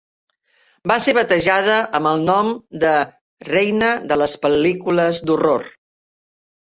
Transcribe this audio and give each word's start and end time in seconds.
Va 0.91 0.95
ser 1.07 1.13
batejada 1.17 1.75
amb 1.99 2.09
el 2.13 2.25
nom 2.31 2.49
de 2.85 2.93
"Reina 3.51 3.93
de 4.13 4.19
les 4.23 4.37
pel·lícules 4.47 5.23
d'horror". 5.29 5.71